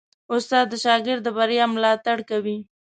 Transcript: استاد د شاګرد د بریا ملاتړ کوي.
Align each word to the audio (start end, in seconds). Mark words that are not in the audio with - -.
استاد 0.33 0.65
د 0.69 0.73
شاګرد 0.83 1.21
د 1.25 1.27
بریا 1.37 1.65
ملاتړ 1.75 2.17
کوي. 2.29 2.57